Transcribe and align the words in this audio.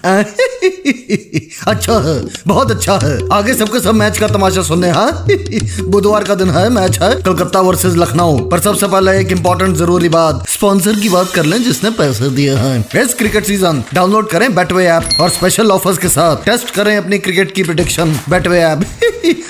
अच्छा 1.66 1.92
है, 1.92 2.24
बहुत 2.46 2.70
अच्छा 2.70 2.98
है। 3.02 3.18
आगे 3.32 3.54
सबके 3.54 3.80
सब 3.80 3.94
मैच 3.94 4.18
का 4.18 4.28
तमाशा 4.28 4.62
सुनने 4.62 4.90
हाँ? 4.90 5.26
बुधवार 5.82 6.24
का 6.24 6.34
दिन 6.34 6.50
है 6.50 6.68
मैच 6.68 6.98
है। 6.98 7.22
कलकत्ता 7.22 7.60
वर्सेस 7.60 7.94
लखनऊ। 7.94 8.38
पर 8.38 8.60
सबसे 8.60 8.88
पहले 8.88 9.20
एक 9.20 9.32
इम्पोर्टेंट 9.32 9.76
ज़रूरी 9.76 10.08
बात। 10.08 10.44
स्पॉन्सर 10.48 10.96
की 10.96 11.08
बात 11.08 11.30
कर 11.30 11.44
लें 11.44 11.62
जिसने 11.62 11.90
पैसे 11.90 12.30
दिए 12.30 12.54
हैं। 12.54 13.00
इस 13.00 13.14
क्रिकेट 13.14 13.46
सीज़न 13.46 13.84
डाउनलोड 13.94 14.28
करें 14.28 14.54
बैटवे 14.54 14.86
ऐप 14.86 15.08
और 15.20 15.30
स्पेशल 15.30 15.70
ऑफर्स 15.70 15.98
के 15.98 16.08
साथ। 16.08 16.36
टेस्ट 16.36 16.70
करें 16.70 16.96
अपनी 16.96 17.18
क्रिकेट 17.18 17.54
की 17.54 17.62
प्रोडिक्शन 17.62 18.20
बैटवे 18.28 18.60
ऐप 18.60 18.84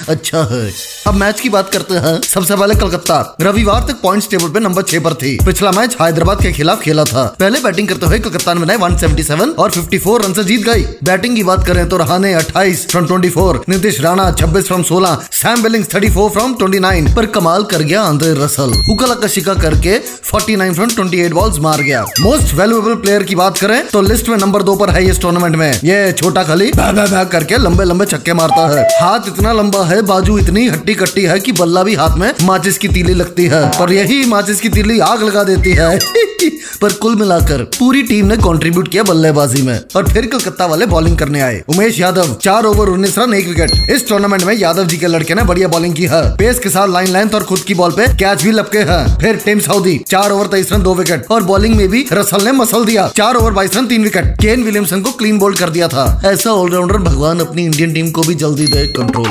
अच्छा 0.08 0.42
है। 0.42 0.72
अब 1.06 1.14
मैच 1.14 1.40
की 1.40 1.48
बात 1.48 1.70
करते 1.72 1.94
हैं। 1.94 2.20
सबसे 2.22 2.56
पहले 2.56 2.74
कलकत्ता। 2.74 3.36
रविवार 3.40 3.80
तक 3.88 4.00
पॉइंट्स 4.02 4.28
टेबल 4.28 4.48
पे 4.48 4.60
नंबर 4.60 4.82
छह 4.82 5.00
पर 5.00 5.14
थी। 5.14 5.38
पिछला 5.46 5.70
मैच 5.70 5.96
हैदराबाद 6.02 6.42
के 6.42 6.52
खिलाफ 6.52 6.80
खेला 6.80 7.04
था। 7.04 7.36
पहले 7.40 7.60
बैटिंग 7.60 7.88
करते 7.88 8.06
हुए 8.06 8.18
कलकत्ता 8.18 8.54
ने 8.54 8.60
बनाए 8.60 8.76
177 8.76 9.48
और 9.58 9.70
54 9.70 10.22
रन 10.22 10.32
से 10.40 10.48
जीत 10.48 10.62
गई। 10.62 10.84
बैटिंग 11.04 11.36
की 11.36 11.42
बात 11.42 11.66
करें 11.66 11.88
तो 11.88 11.96
Rahane 11.96 12.34
28 12.34 12.86
from 12.88 13.06
24 13.06 13.68
Nitish 13.68 14.00
Rana 14.00 14.34
26 14.36 14.64
from 14.64 14.82
16 14.82 15.18
Sam 15.32 15.62
Billings 15.62 15.88
34 15.88 16.28
from 16.28 16.54
29 16.54 17.14
पर 17.16 17.26
कमाल 17.26 17.64
कर 17.64 17.82
गया 17.82 18.02
आंद्रे 18.02 18.32
रसल। 18.34 18.72
उकला 18.90 19.14
कशिका 19.14 19.54
करके 19.54 19.98
49 20.24 20.74
फ्रॉम 20.74 20.88
28 20.90 21.32
बॉल्स 21.32 21.58
मार 21.58 21.80
गया। 21.80 22.04
मोस्ट 22.20 22.54
वैल्यूएबल 22.54 22.94
प्लेयर 22.94 23.22
की 23.22 23.34
बात 23.34 23.58
करें 23.58 23.86
तो 23.86 24.02
लिस्ट 24.02 24.28
में 24.28 24.36
नंबर 24.36 24.62
दो 24.62 24.76
पर 24.76 24.90
है 24.90 25.04
इस 25.10 25.20
टूर्नामेंट 25.20 25.56
में। 25.56 25.72
ये 25.84 26.12
छोटा 26.12 26.42
खली 26.42 26.70
भा 26.72 26.92
भा 26.92 27.06
भा 27.06 27.24
करके 27.24 27.58
लंबे 27.58 27.84
लंबे 27.84 28.06
छक्के 28.06 28.34
मारता 28.34 28.66
है। 28.74 28.84
हाथ 29.02 29.28
इतना 29.28 29.52
लंबा 29.52 29.84
है, 29.84 30.02
बाजू 30.02 30.38
इतनी 30.38 30.68
हट्टी 30.68 30.94
कट्टी 30.94 31.22
है 31.22 31.40
कि 31.40 31.52
बल्ला 31.52 31.82
भी 31.82 31.94
हाथ 31.94 32.16
में 32.16 32.32
माचिस 32.42 32.78
की 32.78 32.88
तीली 32.88 33.14
लगती 33.14 33.46
है। 33.46 33.70
और 33.70 33.92
यही 33.92 34.24
माचिस 34.24 34.60
की 34.60 34.68
तीली 34.68 34.98
आग 34.98 35.22
लगा 35.22 35.44
देती 35.44 35.70
है। 35.70 35.98
पर 36.80 36.92
कुल 36.92 37.16
मिलाकर 37.16 37.62
पूरी 37.78 38.02
टीम 38.02 38.26
ने 38.26 38.36
कंट्रीब्यूट 38.36 38.88
किया 38.88 39.02
बल्लेबाजी 39.02 39.62
में। 39.62 39.80
और 39.96 40.08
फिर 40.08 40.26
कलकत्ता 40.30 40.66
वाले 40.66 40.86
बॉलिंग 40.86 41.16
करने 41.18 41.40
आए। 41.40 41.62
उमेश 41.68 41.98
यादव, 42.00 42.34
चार 42.34 42.64
ओवर 42.64 42.88
उन्नीस 42.88 43.18
रन 43.18 43.34
एक 43.34 43.48
विकेट 43.48 43.90
इस 43.90 44.08
टूर्नामेंट 44.08 44.42
में 44.44 44.54
यादव 44.54 44.86
जी 44.86 44.96
के 44.96 45.06
लड़के 45.06 45.34
ने 45.34 45.42
बढ़िया 45.42 45.68
बॉलिंग 45.68 45.94
की 45.94 46.06
है। 46.06 46.22
पेस 46.36 46.58
के 46.58 46.68
साथ 46.68 46.88
लाइन 46.88 47.08
लेंथ 47.08 47.34
और 47.34 47.44
खुद 47.44 47.60
की 47.60 47.74
बॉल 47.74 47.90
पे 47.90 48.06
कैच 48.14 48.42
भी 48.42 48.52
लपके 48.52 48.78
हैं। 48.90 49.18
फिर 49.18 49.36
टिम 49.44 49.60
साउदी 49.60 49.98
चार 50.08 50.32
ओवर 50.32 50.46
तेईस 50.46 50.72
रन 50.72 50.82
दो 50.82 50.94
विकेट 50.94 51.26
और 51.30 51.42
बॉलिंग 51.42 51.74
में 51.76 51.88
भी 51.88 52.04
रसल 52.12 52.44
ने 52.44 52.52
मसल 52.52 52.84
दिया। 52.84 53.08
चार 53.16 53.36
ओवर 53.36 53.52
बाईस 53.52 53.76
रन 53.76 53.86
तीन 53.86 54.04
विकेट 54.04 54.34
केन 54.40 54.62
विलियमसन 54.62 55.00
को 55.00 55.10
क्लीन 55.12 55.38
बोल्ड 55.38 55.58
कर 55.58 55.70
दिया 55.70 55.88
था। 55.88 56.04
ऐसा 56.24 56.52
ऑलराउंडर 56.52 56.96
भगवान 57.00 57.40
अपनी 57.40 57.64
इंडियन 57.64 57.92
टीम 57.92 58.10
को 58.10 58.22
भी 58.22 58.34
जल्दी 58.34 58.66
दे। 58.66 58.86
कंट्रोल 58.96 59.28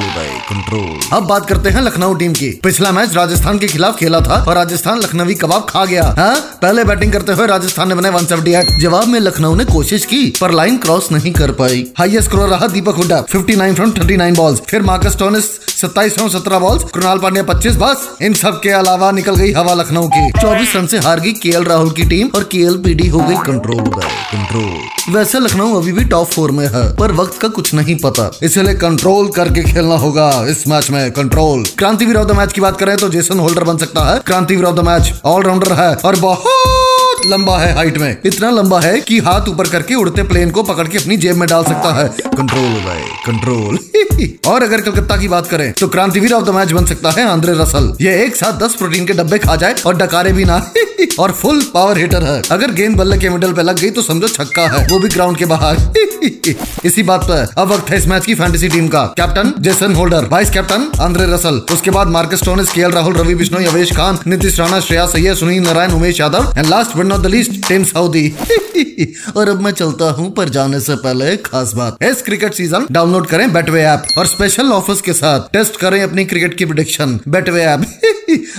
कंट्रोल 0.50 1.17
अब 1.17 1.23
बात 1.23 1.45
करते 1.45 1.69
हैं 1.69 1.81
लखनऊ 1.81 2.13
टीम 2.13 2.34
की। 2.34 2.50
पिछला 2.63 2.91
मैच 2.91 3.13
राजस्थान 3.13 3.59
के 3.59 3.67
खिलाफ 3.67 3.97
खेला 3.97 4.22
था 4.22 4.44
और 4.44 4.56
राजस्थान 4.56 5.00
लखनवी 5.00 5.34
कबाब 5.36 5.66
खा 5.69 5.86
गया। 5.86 6.03
हाँ? 6.17 6.58
पहले 6.61 6.83
बैटिंग 6.83 7.11
करते 7.13 7.31
हुए 7.31 7.45
राजस्थान 7.47 7.88
ने 7.89 7.95
बनाए 7.95 8.11
178 8.13 8.71
जवाब 8.79 9.07
में 9.07 9.19
लखनऊ 9.19 9.55
ने 9.55 9.65
कोशिश 9.65 10.05
की, 10.05 10.25
पर 10.41 10.52
लाइन 10.52 10.77
क्रॉस 10.77 11.11
नहीं 11.11 11.31
कर 11.33 11.51
पाई। 11.51 11.85
हाईएस्ट 11.97 12.29
स्कोर 12.29 12.49
रहा 12.49 12.67
दीपक 12.67 12.95
हुड्डा 12.95 13.21
59 13.25 13.75
फ्रॉम 13.75 13.91
39 13.91 14.35
बॉल्स 14.38 14.59
फिर 14.69 14.81
Marcus 14.81 15.17
Stoinis 15.19 15.45
27 15.77 16.13
from 16.13 16.29
17 16.29 16.59
balls 16.59 16.83
Krunal 16.93 17.19
Pandya 17.19 17.43
25 17.43 17.75
बस। 17.75 18.07
इन 18.21 18.33
सब 18.33 18.59
के 18.61 18.69
अलावा 18.71 19.11
निकल 19.11 19.35
गई 19.35 19.51
हवा 19.53 19.73
लखनऊ 19.73 20.07
की। 20.07 20.31
24 20.31 20.75
रन 20.75 20.88
से 20.88 20.99
हार 20.99 21.19
गई 21.19 21.31
केएल 21.33 21.63
राहुल 21.63 21.91
की 21.91 22.05
टीम, 22.05 22.29
और 22.35 22.43
पीडी 22.83 23.07
हो 23.07 23.19
गई 23.19 23.35
कंट्रोल 23.45 23.79
कंट्रोल 23.79 25.16
वैसे 25.16 25.39
लखनऊ 25.39 25.75
अभी 25.75 25.91
भी 25.91 26.03
टॉप 26.05 26.27
फोर 26.29 26.51
में 26.51 26.66
है, 26.66 26.83
पर 26.95 27.11
वक्त 27.11 27.39
का 27.41 27.47
कुछ 27.49 27.73
नहीं 27.73 27.95
पता। 27.95 28.29
इसलिए 28.44 28.73
कंट्रोल 28.75 29.29
करके 29.29 29.63
खेलना 29.63 29.95
होगा 29.97 30.29
इस 30.49 30.67
मैच 30.67 30.89
में 30.89 31.11
कंट्रोल 31.11 31.63
क्रांतिवीर 31.77 32.17
ऑफ़ 32.17 32.27
द 32.27 32.35
मैच 32.38 32.53
की 32.53 32.61
बात 32.61 32.79
करें 32.79 32.95
तो 32.97 33.09
जेसन 33.09 33.39
होल्डर 33.39 33.63
बन 33.63 33.77
सकता 33.77 34.09
है। 34.11 34.19
क्रांतिवीर 34.27 34.66
of 34.66 34.75
the 34.75 34.85
match 34.88 35.13
all rounder 35.25 35.73
है, 35.73 35.94
और 35.95 36.16
बहुत 36.17 36.47
Woo! 36.50 36.78
लंबा 37.25 37.57
है 37.59 37.74
हाइट 37.75 37.97
में। 37.97 38.18
इतना 38.25 38.50
लंबा 38.52 38.80
है 38.80 39.00
कि 39.02 39.18
हाथ 39.19 39.47
ऊपर 39.50 39.68
करके 39.68 39.96
उड़ते 39.96 40.24
प्लेन 40.24 40.52
को 40.52 40.63
पकड़ 40.63 40.88
के 40.88 40.97
अपनी 40.97 41.18
जेब 41.18 41.35
में 41.35 41.47
डाल 41.50 41.63
सकता 41.63 41.94
है। 41.94 42.07
कंट्रोल 42.28 42.74
भाई 42.84 43.02
कंट्रोल 43.25 43.80
और 44.47 44.63
अगर 44.63 44.81
कलकत्ता 44.81 45.18
की 45.18 45.28
बात 45.28 45.47
करें 45.47 45.72
तो 45.72 45.88
क्रांतिवीर 45.88 46.34
ऑफ़ 46.34 46.44
द 46.44 46.50
मैच 46.50 46.72
बन 46.72 46.85
सकता 46.85 47.12
है 47.12 47.28
आंद्रे 47.28 47.53
रसल 47.53 47.94
ये 48.02 48.16
एक 48.24 48.35
साथ 48.35 48.59
दस 48.59 48.75
प्रोटीन 48.75 49.06
के 49.06 49.13
डब्बे 49.13 49.38
खा 49.38 49.56
जाए 49.56 49.75
और 49.85 49.97
डकारे 49.97 50.34
भी 50.34 50.46
ना। 50.46 50.62
और 51.19 51.31
फुल 51.31 51.62
पावर 51.74 51.97
हिटर 51.97 52.24
है। 52.24 52.41
अगर 52.52 52.72
गेंद 52.72 52.96
बल्ले 52.97 53.18
के 53.18 53.29
मिडल 53.29 53.53
पे 53.53 53.63
लग 53.63 53.79
गई 53.79 53.90
तो 53.90 54.02
समझो 54.02 54.28
छक्का 54.28 54.68
है। 54.68 54.85
वो 54.88 55.00
भी 55.00 55.09
ग्राउंड 55.09 55.38
के 55.38 55.46
बाहर। 55.46 55.78
इसी 56.85 57.03
बात 57.03 57.24
पर 57.24 57.47
अब 57.58 57.72
वक्त 57.72 57.90
है 57.90 57.97
इस 57.97 58.08
मैच 58.08 58.25
की 58.25 58.35
फैंटेसी 58.35 58.68
टीम 58.69 58.88
का। 58.88 59.03
Captain 59.18 59.53
Jason 59.59 59.94
Holder 59.96 60.25
vice 60.31 60.50
captain 60.50 60.90
Andre 61.02 61.25
Russell 61.34 61.62
उसके 61.74 61.91
बाद 61.91 62.08
Marcus 62.08 62.44
Stoinis 62.46 62.72
K 62.72 62.90
Rahul 62.91 63.13
Ravi 63.13 63.35
Bishnoi 63.35 63.66
Avesh 63.66 63.91
Khan 63.97 64.19
Nitish 64.28 64.59
Rana 64.59 64.79
Shreyas 64.79 65.06
Syed 65.08 65.35
Sunil 65.38 65.63
Narine 65.63 65.91
Umesh 65.91 66.19
Yadav 66.19 66.53
and 66.58 66.66
last 66.66 66.97
but 66.97 67.06
not 67.06 67.19
the 67.22 67.28
least 67.28 67.68
Tim 67.68 67.84
Southee 67.84 68.28
और 69.38 69.50
अब 69.50 69.62
मैं 69.62 69.72
चलता 69.72 70.09
हूँ 70.12 70.31
पर 70.34 70.50
जाने 70.50 70.80
से 70.80 70.96
पहले 70.96 71.35
खास 71.38 71.74
बात। 71.74 72.03
इस 72.03 72.22
क्रिकेट 72.22 72.53
सीज़न 72.53 72.88
डाउनलोड 72.91 73.28
करें 73.28 73.52
बेटवे 73.53 73.84
ऐप 73.84 74.03
और 74.18 74.25
स्पेशल 74.28 74.72
ऑफर्स 74.72 75.02
के 75.02 75.13
साथ 75.13 75.52
टेस्ट 75.53 75.79
करें 75.79 76.02
अपनी 76.03 76.25
क्रिकेट 76.25 76.58
की 76.58 76.66
प्रिडिक्शन 76.66 77.19
बेटवे 77.28 77.63
ऐप 77.63 77.85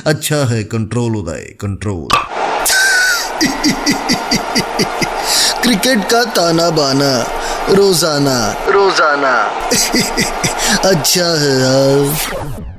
अच्छा 0.06 0.44
है 0.48 0.62
कंट्रोल 0.64 1.16
उदय 1.16 1.54
कंट्रोल 1.60 2.08
क्रिकेट 5.62 6.04
का 6.10 6.24
ताना 6.36 6.70
बाना 6.70 7.12
रोज़ाना। 7.70 8.38
रोज़ाना। 8.68 9.34
अच्छा 10.90 11.26
है 11.40 11.54
यार। 11.60 12.69